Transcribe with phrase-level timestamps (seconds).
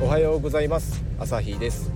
[0.00, 1.90] おはようございます朝日です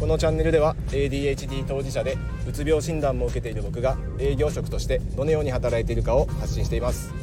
[0.00, 2.18] このチャンネルでは ADHD 当事者で
[2.48, 7.14] うつ病診断も受けている僕が営業職としてどのように働いているかを発信しています、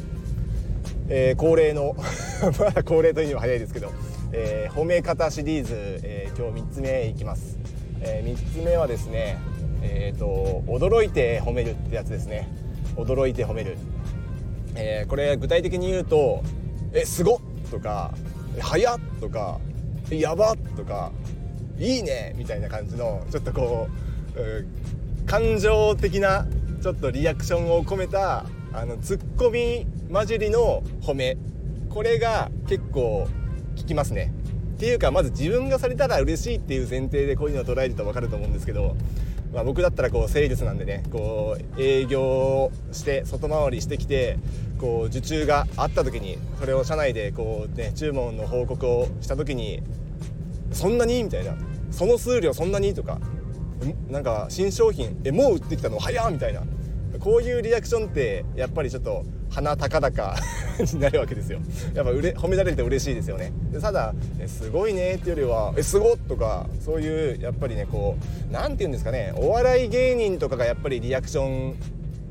[1.10, 1.98] えー、恒例の
[2.58, 3.92] まだ恒例というには早いですけど、
[4.32, 7.60] えー、褒め方シリーズ、えー、今日3つ目いきます、
[8.00, 9.38] え3つ目はですね
[9.84, 12.48] えーと、驚いて褒めるってやつですね
[12.96, 13.78] 驚いて褒める、
[14.76, 16.44] えこれ具体的に言うと
[16.94, 17.40] 「えすごっ!」
[17.72, 18.14] とか
[18.62, 19.60] 「早っ!」とか
[20.20, 21.12] 「やば!」とか
[21.80, 23.88] 「いいね!」みたいな感じのちょっとこ
[24.36, 26.48] う感情的な
[26.82, 31.38] ちょっとリアクションを込めたあのツッコミ混じりの褒め
[31.90, 33.28] これが結構
[33.78, 34.34] 効きますね。
[34.76, 38.96] っていうかまず自分がされたら嬉しいっていう前提でこういうのを捉えると分かると思うんですけど
[39.54, 44.38] まあ、僕だったらこうセールスなんでねこう営業して外回りしてきて
[44.80, 49.84] こう受注があった時にそれを社内でこう、ね、注文の報告をした時に
[50.72, 51.56] 「そんなに?」みたいな
[51.92, 53.20] 「その数量そんなに?」とか
[54.10, 56.00] 「なんか新商品えもう売ってきたの？
[56.00, 56.64] 早!」みたいな。
[57.20, 60.36] こういうリアクションってやっぱりちょっと鼻高々
[60.94, 61.60] になるわけですよ。
[61.94, 63.52] やっぱうれ褒められると嬉しいですよね。
[63.72, 64.16] でただ
[64.48, 68.16] 「すごいね」っていうよりは「えすごっ!」とかそういうやっぱりねこ
[68.50, 69.34] う何て言うんですかね。
[69.36, 71.76] お笑い芸人とかがやっぱりリアクション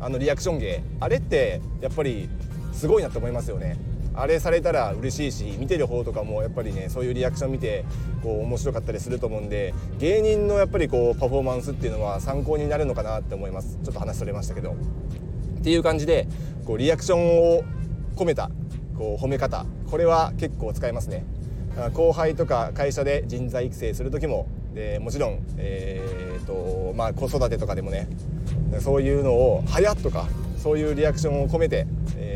[0.00, 0.82] あのリアクション芸。
[0.98, 2.30] あれってやっぱり
[2.72, 3.76] すごいなと思いますよね。
[4.14, 7.84] あれされたら嬉しいし見てる方とかもやっぱりねそういうリアクション見て
[8.22, 16.26] こう面白かったりすると思うんで芸人のやっぱりこうパフォーマンスっていうのは参考になるのかなって思いますちょっと話それましたけどっていう感じで
[16.66, 17.64] こうリアクションを
[18.16, 18.50] 込めた
[18.96, 21.24] こう褒め方これは結構使えますね
[21.94, 28.08] 後輩とか会社で人材育成する時もでもちろん、えーとまあ、子育てとかでもね
[28.80, 32.29] そういうのを「はやっ!」とかそういうリアクションを込めて、え、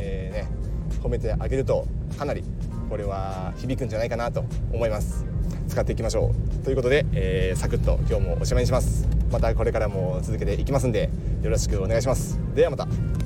[1.05, 1.87] 褒めてあげると
[2.19, 2.43] かなり
[2.89, 5.25] これは響くんじゃないかなと思います。
[5.69, 6.65] 使っていきましょう。
[6.65, 9.07] ということで、えー、サクッと今日もおしまいにします。
[9.31, 11.11] またこれからも続けていきますんで
[11.43, 12.39] よろしくお願いします。
[12.55, 13.24] ではまた。